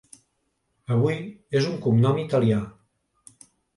Avui 0.95 1.21
és 1.59 1.67
un 1.73 1.77
cognom 1.85 2.23
italià. 2.25 2.63